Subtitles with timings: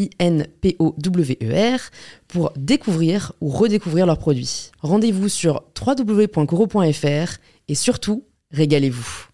[0.00, 1.80] I-N-P-O-W-E-R,
[2.28, 4.70] pour découvrir ou redécouvrir leurs produits.
[4.80, 9.30] Rendez-vous sur www.coro.fr et surtout, régalez-vous.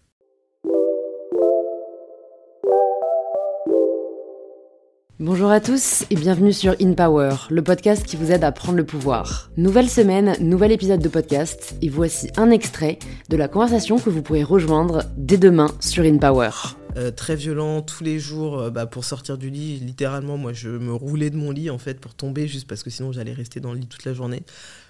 [5.19, 8.77] Bonjour à tous et bienvenue sur In Power, le podcast qui vous aide à prendre
[8.77, 9.49] le pouvoir.
[9.57, 14.21] Nouvelle semaine, nouvel épisode de podcast et voici un extrait de la conversation que vous
[14.21, 16.51] pourrez rejoindre dès demain sur In Power.
[16.97, 19.77] Euh, très violent tous les jours euh, bah, pour sortir du lit.
[19.77, 22.89] Littéralement, moi, je me roulais de mon lit en fait pour tomber juste parce que
[22.89, 24.41] sinon j'allais rester dans le lit toute la journée.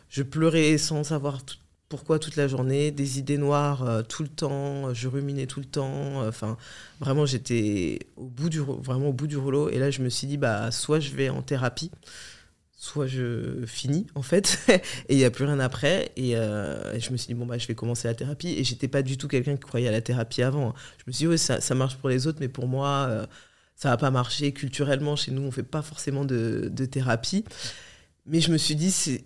[0.10, 1.42] Je pleurais sans savoir
[1.90, 5.66] pourquoi toute la journée, des idées noires euh, tout le temps, je ruminais tout le
[5.66, 6.26] temps.
[6.26, 6.58] Enfin,
[7.02, 9.70] vraiment, j'étais au bout du vraiment au bout du rouleau.
[9.70, 11.92] Et là, je me suis dit, bah, soit je vais en thérapie
[12.80, 14.60] soit je finis en fait
[15.10, 17.58] et il n'y a plus rien après euh, et, je me suis dit bon bah
[17.58, 20.02] je vais commencer la thérapie et j'étais pas du tout quelqu'un qui croyait à la
[20.02, 22.68] thérapie avant je me suis dit oui ça, ça marche pour les autres mais pour
[22.68, 23.26] moi euh,
[23.78, 24.52] ça va pas marcher.
[24.52, 27.46] Culturellement chez nous on fait pas forcément de, de thérapie.
[28.26, 29.24] Mais je me suis dit c'est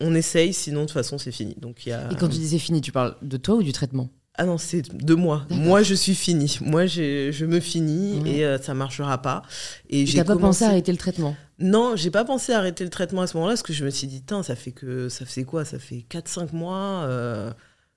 [0.00, 1.54] on essaye sinon de toute façon c'est fini.
[1.58, 4.10] Donc y a et quand tu disais fini tu parles de toi ou du traitement?
[4.36, 5.46] Ah non, c'est de moi.
[5.48, 6.58] Moi, je suis fini.
[6.60, 9.42] Moi, je me finis et ça euh, ça marchera pas.
[9.88, 11.36] Et, j'ai pas pensé à arrêter le traitement?
[11.58, 13.90] Non, j'ai pas pensé à arrêter le traitement à ce moment-là parce que je me
[13.90, 17.04] suis dit, ça fait que ça fait quoi Ça fait 4-5 mois.
[17.04, 17.52] Euh,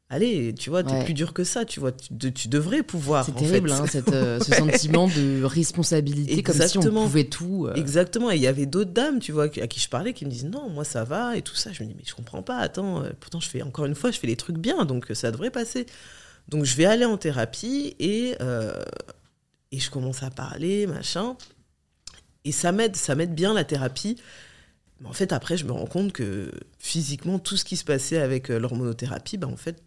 [0.10, 1.66] allez, tu vois, t'es plus dur que ça.
[1.66, 3.26] Tu vois, tu, devrais pouvoir.
[3.26, 7.68] C'est terrible, hein, euh, ce sentiment de responsabilité, comme si on pouvait tout.
[7.76, 8.30] Exactement.
[8.32, 10.46] Et il y avait d'autres dames, tu vois, à qui je parlais, qui me disent
[10.46, 11.72] non, moi ça va et tout ça.
[11.72, 12.58] Je me dis mais je comprends pas.
[12.58, 15.52] Attends, pourtant je fais encore une fois, je fais les trucs bien, donc ça devrait
[15.52, 15.88] passer.
[16.48, 18.82] Donc je vais aller en thérapie et, euh,
[19.72, 21.36] et je commence à parler, machin.
[22.48, 24.16] Et ça m'aide, ça m'aide bien la thérapie.
[25.00, 28.18] Mais en fait, après, je me rends compte que physiquement, tout ce qui se passait
[28.18, 29.84] avec euh, l'hormonothérapie, ben, en fait,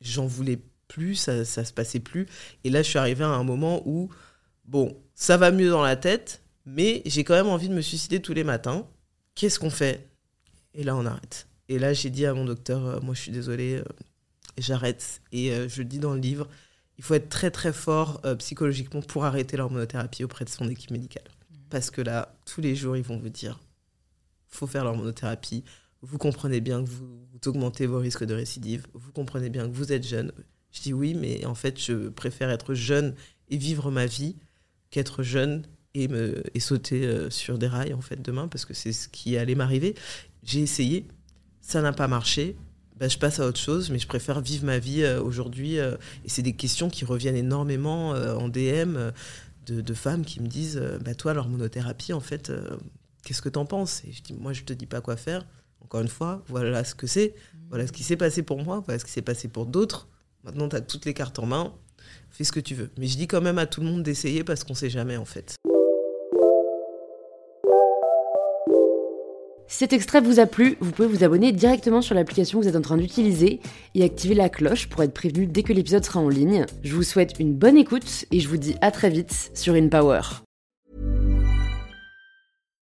[0.00, 2.26] j'en voulais plus, ça, ça se passait plus.
[2.64, 4.08] Et là, je suis arrivée à un moment où,
[4.64, 8.20] bon, ça va mieux dans la tête, mais j'ai quand même envie de me suicider
[8.20, 8.86] tous les matins.
[9.34, 10.08] Qu'est-ce qu'on fait?
[10.74, 11.46] Et là, on arrête.
[11.68, 13.82] Et là, j'ai dit à mon docteur, euh, moi, je suis désolée,
[14.56, 15.20] j'arrête.
[15.30, 16.48] Et euh, je dis dans le livre,
[16.98, 20.90] il faut être très très fort euh, psychologiquement pour arrêter l'hormonothérapie auprès de son équipe
[20.90, 21.24] médicale.
[21.70, 23.60] Parce que là, tous les jours, ils vont vous dire,
[24.48, 25.64] faut faire l'hormonothérapie.
[26.02, 27.08] Vous comprenez bien que vous,
[27.46, 28.86] augmentez vos risques de récidive.
[28.94, 30.32] Vous comprenez bien que vous êtes jeune.
[30.72, 33.14] Je dis oui, mais en fait, je préfère être jeune
[33.48, 34.36] et vivre ma vie
[34.90, 38.74] qu'être jeune et, me, et sauter euh, sur des rails en fait demain parce que
[38.74, 39.94] c'est ce qui allait m'arriver.
[40.42, 41.06] J'ai essayé,
[41.60, 42.56] ça n'a pas marché.
[42.98, 45.78] Bah, je passe à autre chose, mais je préfère vivre ma vie euh, aujourd'hui.
[45.78, 48.96] Euh, et c'est des questions qui reviennent énormément en DM
[49.66, 52.52] de, femmes qui me disent bah, Toi, l'hormonothérapie, en fait,
[53.24, 54.02] qu'est-ce que tu en penses?
[54.04, 55.46] Et je dis Moi, je te dis pas quoi faire.
[55.82, 57.34] Encore une fois, voilà ce que c'est.
[57.68, 58.82] Voilà ce qui s'est passé pour moi.
[58.86, 60.08] Voilà ce qui s'est passé pour d'autres.
[60.44, 61.74] Maintenant, tu as toutes les cartes en main.
[62.30, 62.90] Fais ce que tu veux.
[62.98, 65.24] Mais je dis quand même à tout le monde d'essayer parce qu'on sait jamais, en
[65.24, 65.56] fait.
[69.68, 72.68] Si cet extrait vous a plu, vous pouvez vous abonner directement sur l'application que vous
[72.68, 73.60] êtes en train d'utiliser
[73.94, 76.66] et activer la cloche pour être prévenu dès que l'épisode sera en ligne.
[76.84, 80.20] Je vous souhaite une bonne écoute et je vous dis à très vite sur InPower.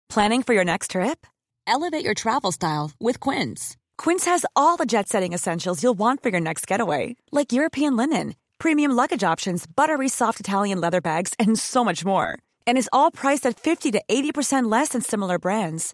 [0.08, 1.26] Planning for your next trip?
[1.68, 3.78] Elevate your travel style with Quince.
[3.98, 8.36] Quince has all the jet-setting essentials you'll want for your next getaway, like European linen,
[8.60, 12.38] premium luggage options, buttery soft Italian leather bags, and so much more.
[12.66, 15.94] And is all priced at 50 to 80% less than similar brands.